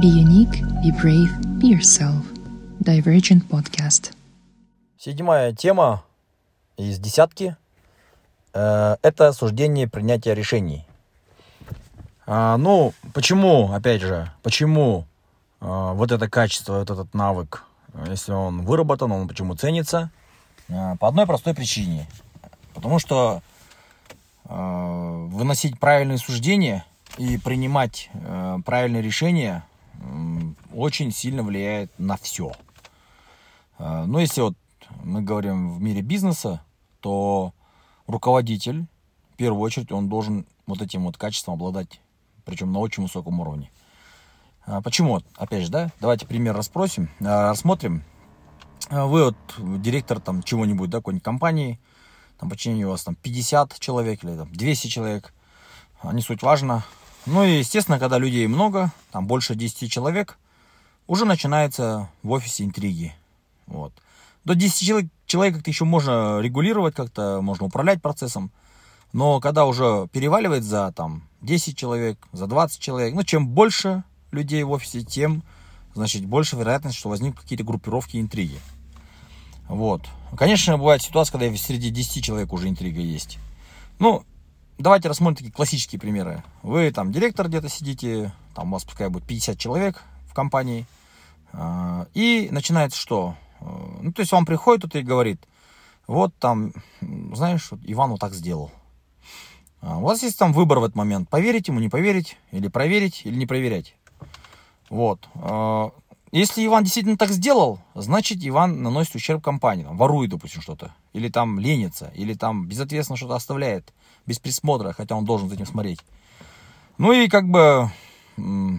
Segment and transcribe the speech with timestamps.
[0.00, 1.30] Be unique, be brave,
[1.60, 2.24] be yourself.
[2.80, 4.14] Divergent Podcast.
[4.98, 6.02] Седьмая тема
[6.78, 7.56] из десятки
[8.54, 10.86] э, это суждение принятия решений.
[12.24, 15.04] А, ну, почему, опять же, почему
[15.60, 17.64] а, вот это качество, вот этот навык,
[18.06, 20.10] если он выработан, он почему ценится?
[20.70, 22.06] А, по одной простой причине.
[22.72, 23.42] Потому что
[24.44, 26.84] выносить правильные суждения
[27.16, 28.10] и принимать
[28.64, 29.64] правильные решения
[30.72, 32.52] очень сильно влияет на все.
[33.78, 34.54] А, ну, если вот
[35.02, 36.62] мы говорим в мире бизнеса,
[37.00, 37.52] то
[38.06, 38.86] руководитель,
[39.32, 42.00] в первую очередь, он должен вот этим вот качеством обладать,
[42.44, 43.70] причем на очень высоком уровне.
[44.64, 45.20] А почему?
[45.36, 48.04] Опять же, да, давайте пример расспросим, а, рассмотрим.
[48.90, 49.36] Вы вот
[49.80, 51.80] директор там чего-нибудь, да, какой-нибудь компании,
[52.38, 55.32] там подчинение у вас там 50 человек или там 200 человек,
[56.12, 56.84] не суть важно.
[57.26, 60.38] Ну и, естественно, когда людей много, там больше 10 человек,
[61.06, 63.14] уже начинается в офисе интриги.
[63.66, 63.92] Вот.
[64.44, 68.50] До 10 человек, как-то еще можно регулировать, как-то можно управлять процессом.
[69.12, 74.62] Но когда уже переваливает за там 10 человек, за 20 человек, ну чем больше людей
[74.64, 75.42] в офисе, тем,
[75.94, 78.58] значит, больше вероятность, что возникнут какие-то группировки интриги.
[79.68, 80.02] Вот.
[80.36, 83.38] Конечно, бывает ситуация, когда среди 10 человек уже интрига есть.
[83.98, 84.24] Ну,
[84.82, 86.42] давайте рассмотрим такие классические примеры.
[86.62, 90.86] Вы там директор где-то сидите, там у вас пускай будет 50 человек в компании,
[91.52, 93.36] а, и начинается что?
[93.60, 95.40] А, ну, то есть он приходит тут и говорит,
[96.06, 98.70] вот там, знаешь, вот Иван вот так сделал.
[99.80, 103.22] А, у вас есть там выбор в этот момент, поверить ему, не поверить, или проверить,
[103.24, 103.94] или не проверять.
[104.90, 105.26] Вот.
[106.32, 111.28] Если Иван действительно так сделал, значит Иван наносит ущерб компании, там, ворует, допустим, что-то, или
[111.28, 113.92] там ленится, или там безответственно что-то оставляет,
[114.26, 116.00] без присмотра, хотя он должен за этим смотреть.
[116.98, 117.90] Ну и как бы,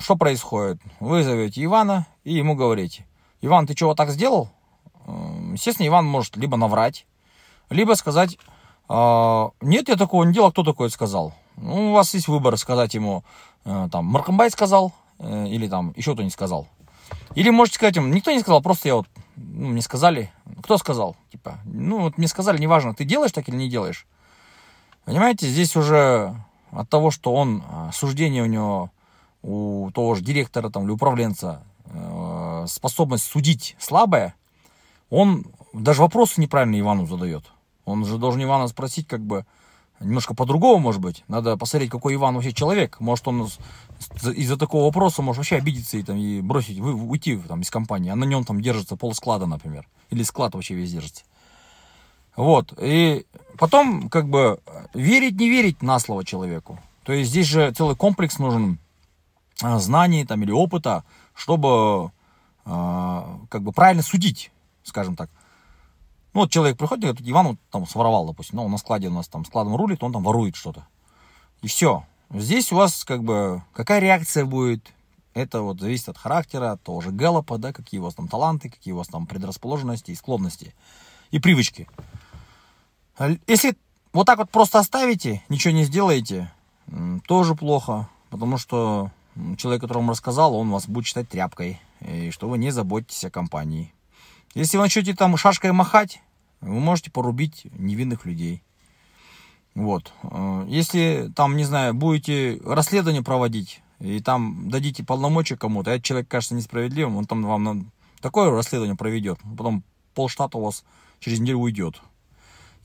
[0.00, 0.80] что происходит?
[1.00, 3.06] Вы зовете Ивана и ему говорите,
[3.40, 4.50] Иван, ты чего так сделал?
[5.52, 7.06] Естественно, Иван может либо наврать,
[7.70, 8.38] либо сказать,
[8.88, 11.34] «А, нет, я такого не делал, кто такое сказал?
[11.56, 13.24] Ну, у вас есть выбор сказать ему,
[13.64, 16.68] э, там, Маркомбай сказал, э, или там еще кто-нибудь сказал.
[17.34, 20.30] Или можете сказать им, никто не сказал, просто я вот, ну, мне сказали.
[20.62, 21.16] Кто сказал?
[21.30, 24.06] Типа, ну, вот мне сказали, неважно, ты делаешь так или не делаешь.
[25.06, 26.34] Понимаете, здесь уже
[26.72, 28.90] от того, что он, а, суждение у него,
[29.40, 34.34] у того же директора там, или управленца, э, способность судить слабая,
[35.08, 37.44] он даже вопросы неправильно Ивану задает.
[37.84, 39.46] Он же должен Ивана спросить, как бы,
[40.00, 41.22] немножко по-другому, может быть.
[41.28, 42.98] Надо посмотреть, какой Иван вообще человек.
[42.98, 43.48] Может, он
[44.24, 48.10] из-за такого вопроса может вообще обидеться и, там, и бросить, вы, уйти там, из компании.
[48.10, 49.86] А на нем там держится пол склада, например.
[50.10, 51.22] Или склад вообще весь держится.
[52.36, 52.72] Вот.
[52.80, 53.26] И
[53.58, 54.60] потом, как бы,
[54.94, 56.78] верить, не верить на слово человеку.
[57.04, 58.78] То есть здесь же целый комплекс нужен
[59.62, 61.04] а, знаний там, или опыта,
[61.34, 62.10] чтобы
[62.64, 64.50] а, как бы правильно судить,
[64.82, 65.30] скажем так.
[66.34, 69.12] Ну, вот человек приходит и говорит, Иван вот, там своровал, допустим, ну, на складе у
[69.12, 70.86] нас там складом рулит, он там ворует что-то.
[71.62, 72.04] И все.
[72.30, 74.92] Здесь у вас как бы какая реакция будет,
[75.32, 78.68] это вот зависит от характера, от того же Гэллопа, да, какие у вас там таланты,
[78.68, 80.74] какие у вас там предрасположенности и склонности,
[81.30, 81.88] и привычки.
[83.46, 83.76] Если
[84.12, 86.52] вот так вот просто оставите, ничего не сделаете,
[87.26, 89.10] тоже плохо, потому что
[89.56, 93.92] человек, которому рассказал, он вас будет считать тряпкой, и что вы не заботитесь о компании.
[94.54, 96.22] Если вы начнете там шашкой махать,
[96.60, 98.62] вы можете порубить невинных людей.
[99.74, 100.12] Вот.
[100.22, 106.28] Э, если там, не знаю, будете расследование проводить, и там дадите полномочия кому-то, этот человек
[106.28, 109.84] кажется несправедливым, он там вам такое расследование проведет, потом
[110.14, 110.84] полштата у вас
[111.20, 112.00] через неделю уйдет.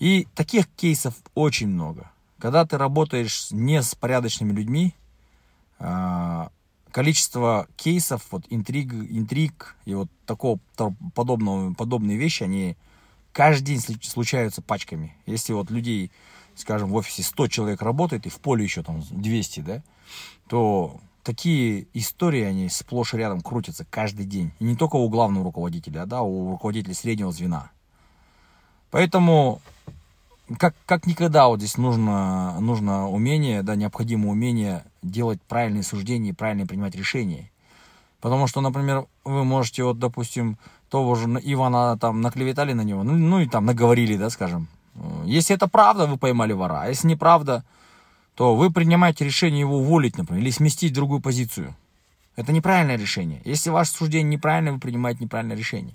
[0.00, 2.10] И таких кейсов очень много.
[2.38, 4.94] Когда ты работаешь не с порядочными людьми,
[5.78, 6.48] э,
[6.90, 10.58] количество кейсов, вот интриг, интриг и вот такого
[11.14, 12.76] подобного, подобные вещи, они
[13.32, 15.14] каждый день случаются пачками.
[15.26, 16.10] Если вот людей,
[16.54, 19.82] скажем, в офисе 100 человек работает, и в поле еще там 200, да,
[20.48, 24.52] то такие истории, они сплошь и рядом крутятся каждый день.
[24.60, 27.70] И не только у главного руководителя, а да, у руководителя среднего звена.
[28.90, 29.60] Поэтому
[30.58, 36.34] как, как никогда вот здесь нужно, нужно умение, да, необходимо умение делать правильные суждения и
[36.34, 37.50] правильно принимать решения.
[38.20, 40.58] Потому что, например, вы можете, вот, допустим,
[40.90, 44.68] того же Ивана там наклеветали на него, ну, ну и там наговорили, да, скажем.
[45.24, 47.64] Если это правда, вы поймали вора, а если неправда,
[48.34, 51.74] то вы принимаете решение его уволить, например, или сместить в другую позицию.
[52.36, 53.40] Это неправильное решение.
[53.44, 55.94] Если ваше суждение неправильное, вы принимаете неправильное решение.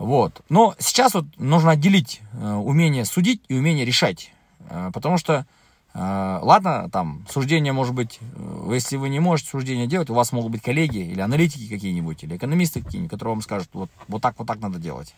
[0.00, 0.42] Вот.
[0.48, 4.32] Но сейчас вот нужно отделить э, умение судить и умение решать.
[4.68, 5.46] Э, потому что
[5.92, 8.20] Э, ладно, там, суждение может быть,
[8.68, 12.36] если вы не можете суждение делать, у вас могут быть коллеги или аналитики какие-нибудь, или
[12.36, 15.14] экономисты какие-нибудь, которые вам скажут, вот, вот так, вот так надо делать.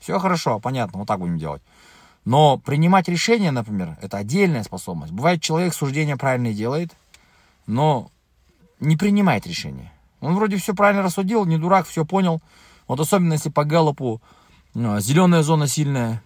[0.00, 1.62] Все хорошо, понятно, вот так будем делать.
[2.26, 5.12] Но принимать решения, например, это отдельная способность.
[5.12, 6.90] Бывает, человек суждение правильно делает,
[7.66, 8.10] но
[8.80, 9.92] не принимает решения.
[10.20, 12.40] Он вроде все правильно рассудил, не дурак, все понял.
[12.86, 14.20] Вот особенно если по галопу
[14.74, 16.22] ну, зеленая зона сильная,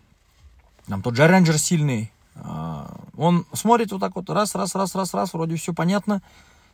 [0.86, 5.14] там тот же рейнджер сильный, а, он смотрит вот так вот, раз, раз, раз, раз,
[5.14, 6.22] раз, вроде все понятно.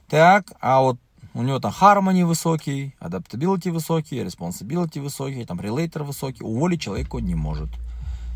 [0.09, 0.99] Так, а вот
[1.35, 7.35] у него там harmony высокий, adaptability высокий, responsibility высокий, там relator высокий, уволить человека не
[7.35, 7.71] может.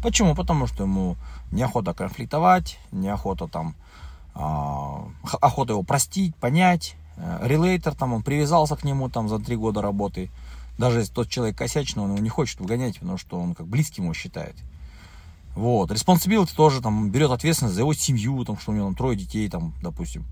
[0.03, 0.35] Почему?
[0.35, 1.17] Потому что ему
[1.53, 3.75] неохота конфликтовать, неохота там,
[4.35, 4.39] э,
[5.41, 6.97] охота его простить, понять.
[7.43, 10.31] Релейтер там, он привязался к нему там за три года работы.
[10.79, 14.05] Даже если тот человек косячный, он его не хочет выгонять, потому что он как близким
[14.05, 14.55] его считает.
[15.55, 15.91] Вот.
[15.91, 19.49] Responsibility тоже там берет ответственность за его семью, там, что у него там трое детей,
[19.51, 20.25] там, допустим.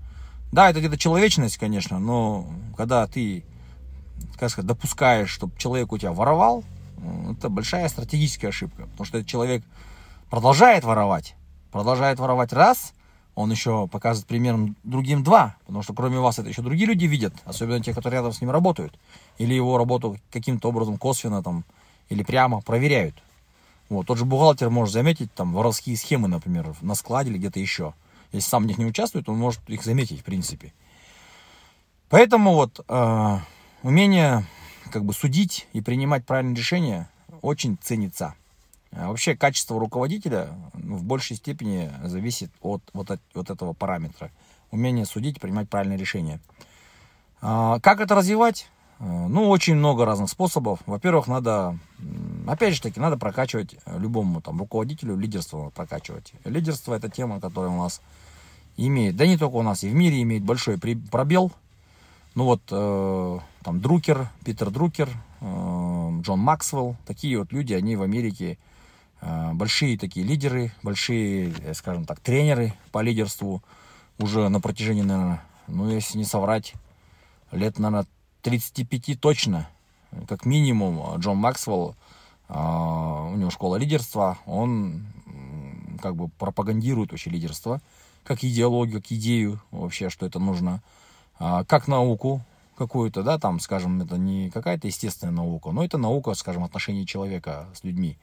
[0.53, 2.47] Да, это где-то человечность, конечно, но
[2.77, 3.43] когда ты,
[4.39, 6.63] как сказать, допускаешь, чтобы человек у тебя воровал,
[7.29, 8.83] это большая стратегическая ошибка.
[8.83, 9.63] Потому что этот человек
[10.29, 11.35] продолжает воровать.
[11.71, 12.93] Продолжает воровать раз,
[13.37, 15.57] он еще показывает примером другим два.
[15.67, 17.35] Потому что кроме вас это еще другие люди видят.
[17.45, 18.97] Особенно те, которые рядом с ним работают.
[19.37, 21.63] Или его работу каким-то образом косвенно там
[22.09, 23.13] или прямо проверяют.
[23.89, 27.93] Вот, тот же бухгалтер может заметить там воровские схемы, например, на складе или где-то еще.
[28.31, 30.73] Если сам в них не участвует, он может их заметить, в принципе.
[32.09, 33.37] Поэтому вот э,
[33.83, 34.47] умение
[34.91, 37.07] как бы судить и принимать правильные решения
[37.43, 38.33] очень ценится.
[38.91, 44.31] А вообще качество руководителя ну, в большей степени зависит от вот, от, вот этого параметра.
[44.71, 46.39] Умение судить принимать правильные решения.
[47.41, 48.69] А, как это развивать?
[48.99, 50.79] А, ну, очень много разных способов.
[50.85, 51.77] Во-первых, надо,
[52.47, 56.33] опять же таки, надо прокачивать любому там руководителю лидерство прокачивать.
[56.43, 58.01] Лидерство это тема, которая у нас
[58.77, 61.51] имеет, да не только у нас, и в мире имеет большой пробел.
[62.35, 65.09] Ну вот, э, там Друкер, Питер Друкер,
[65.41, 68.59] э, Джон Максвелл, такие вот люди, они в Америке
[69.21, 73.63] большие такие лидеры, большие, э, скажем так, тренеры по лидерству
[74.19, 76.73] уже на протяжении, наверное, ну если не соврать,
[77.51, 78.07] лет, наверное,
[78.41, 79.67] 35 точно,
[80.27, 81.95] как минимум, Джон Максвелл,
[82.49, 85.05] у него школа лидерства, он
[86.01, 87.81] как бы пропагандирует вообще лидерство,
[88.23, 90.81] как идеологию, как идею вообще, что это нужно,
[91.39, 92.41] а, как науку,
[92.77, 97.67] какую-то, да, там, скажем, это не какая-то естественная наука, но это наука, скажем, отношений человека
[97.73, 98.17] с людьми.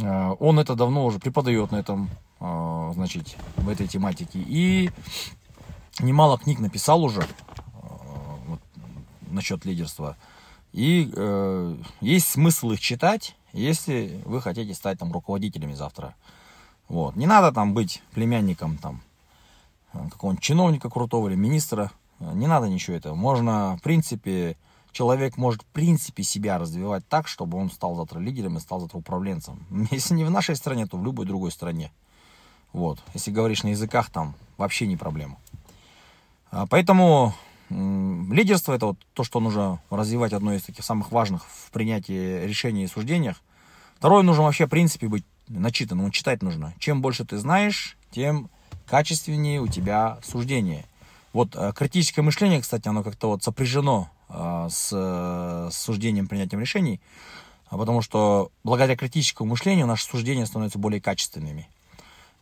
[0.00, 2.10] Э, он это давно уже преподает на этом,
[2.40, 4.38] э, значит, в этой тематике.
[4.38, 4.90] И
[6.00, 7.26] немало книг написал уже э,
[8.46, 8.60] вот,
[9.30, 10.16] насчет лидерства.
[10.72, 16.14] И э, есть смысл их читать, если вы хотите стать там руководителями завтра.
[16.88, 17.16] Вот.
[17.16, 19.02] Не надо там быть племянником там
[19.92, 21.90] какого-нибудь чиновника крутого или министра
[22.20, 23.14] не надо ничего этого.
[23.14, 24.56] Можно, в принципе,
[24.92, 28.98] человек может, в принципе, себя развивать так, чтобы он стал завтра лидером и стал завтра
[28.98, 29.66] управленцем.
[29.90, 31.92] Если не в нашей стране, то в любой другой стране.
[32.72, 32.98] Вот.
[33.14, 35.38] Если говоришь на языках, там вообще не проблема.
[36.50, 37.34] А, поэтому
[37.70, 42.84] лидерство это вот то, что нужно развивать, одно из таких самых важных в принятии решений
[42.84, 43.36] и суждениях.
[43.96, 46.74] Второе, нужно вообще, в принципе, быть начитанным, читать нужно.
[46.78, 48.48] Чем больше ты знаешь, тем
[48.86, 50.86] качественнее у тебя суждение.
[51.32, 57.00] Вот э, критическое мышление, кстати, оно как-то вот сопряжено с, с суждением, принятием решений,
[57.66, 61.68] а потому что благодаря критическому мышлению наши суждения становятся более качественными.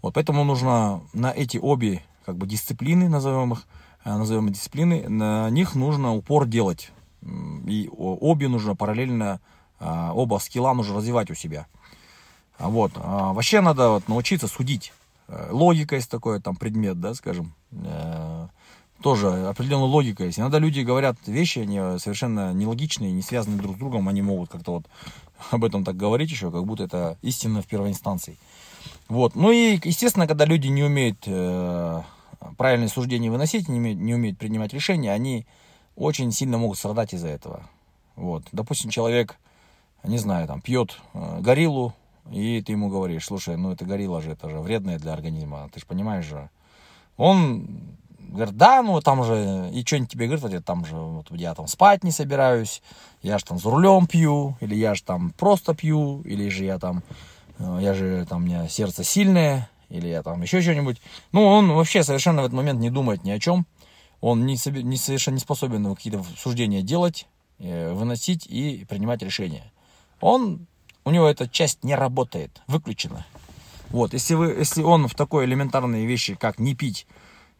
[0.03, 3.67] Вот поэтому нужно на эти обе как бы дисциплины, назовем их,
[4.05, 6.91] э, назовем дисциплины, на них нужно упор делать.
[7.67, 9.41] И обе нужно параллельно,
[9.81, 11.67] оба скилла нужно развивать у себя.
[12.59, 12.93] Вот.
[12.95, 14.93] Вообще надо вот научиться судить.
[15.51, 17.53] Логика есть такой там предмет, да, скажем
[19.03, 20.39] тоже определенная логика есть.
[20.39, 24.73] Иногда люди говорят вещи, они совершенно нелогичные, не связанные друг с другом, они могут как-то
[24.73, 24.87] вот
[25.51, 28.37] об этом так говорить еще, как будто это истина в первой инстанции.
[29.09, 29.35] Вот.
[29.35, 32.03] Ну и, естественно, когда люди не умеют э,
[32.57, 35.47] правильные суждения выносить, не умеют, не умеют принимать решения, они
[35.95, 37.63] очень сильно могут страдать из-за этого.
[38.17, 38.45] Вот.
[38.53, 39.37] Допустим, человек,
[40.03, 41.95] не знаю, там, пьет э, гориллу,
[42.31, 45.81] и ты ему говоришь, слушай, ну это горилла же, это же вредное для организма, ты
[45.81, 46.51] же понимаешь же.
[47.17, 47.69] Он
[48.29, 52.05] Говорит, да, ну там же, и что-нибудь тебе говорит, там же, вот я там спать
[52.05, 52.83] не собираюсь,
[53.23, 56.79] я же там за рулем пью, или я же там просто пью, или же я
[56.79, 57.03] там,
[57.59, 61.01] э, я же там, у меня сердце сильное, или я там еще что-нибудь.
[61.33, 63.67] Ну, он вообще совершенно в этот момент не думает ни о чем,
[64.21, 67.27] он не, не совершенно не способен какие-то суждения делать,
[67.59, 69.73] э, выносить и принимать решения.
[70.21, 70.67] Он,
[71.05, 73.25] у него эта часть не работает, выключена.
[73.91, 77.07] Вот, если, вы, если он в такой элементарные вещи, как не пить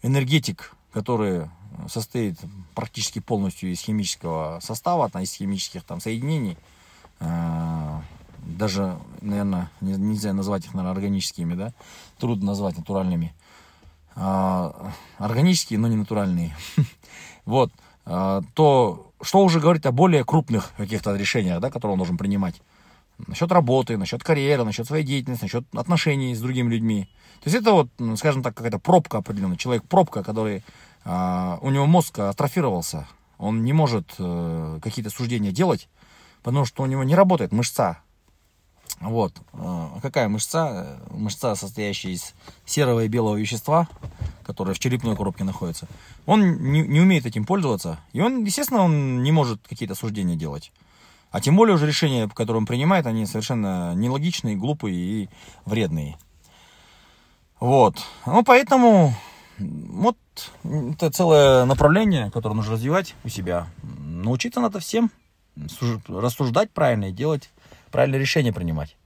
[0.03, 1.51] энергетик, который
[1.89, 2.39] состоит
[2.75, 6.57] практически полностью из химического состава, из химических там соединений,
[7.21, 8.01] э,
[8.47, 11.73] даже, наверное, нельзя назвать их, наверное, органическими, да,
[12.19, 13.35] трудно назвать натуральными,
[14.15, 16.57] а, органические, но не натуральные,
[17.45, 17.73] вот,
[18.05, 22.61] а, то что уже говорить о более крупных каких-то решениях, да, которые он должен принимать?
[23.27, 27.09] Насчет работы, насчет карьеры, насчет своей деятельности, насчет отношений с другими людьми.
[27.43, 29.57] То есть это вот, ну, скажем так, какая-то пробка определенная.
[29.57, 30.65] Человек-пробка, который,
[31.05, 33.07] а, у него мозг атрофировался.
[33.39, 35.89] Он не может э, какие-то суждения делать,
[36.43, 37.99] потому что у него не работает мышца.
[39.01, 39.35] Вот.
[39.53, 40.99] А какая мышца?
[41.11, 43.89] Мышца, состоящая из серого и белого вещества,
[44.43, 45.87] которое в черепной коробке находится.
[46.25, 47.99] Он не, не умеет этим пользоваться.
[48.13, 50.73] И он, естественно, он не может какие-то суждения делать.
[51.37, 55.29] А тем более уже решения, которые он принимает, они совершенно нелогичные, глупые и
[55.67, 56.17] вредные.
[57.61, 57.99] Вот.
[58.25, 59.13] Ну, поэтому
[59.59, 60.17] вот
[60.65, 63.67] это целое направление, которое нужно развивать у себя.
[63.83, 65.11] Научиться надо всем
[66.09, 67.51] рассуждать правильно и делать
[67.91, 68.97] правильное решение принимать.